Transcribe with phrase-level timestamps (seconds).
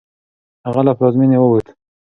[0.65, 1.67] هغه له پلازمېنې ووت.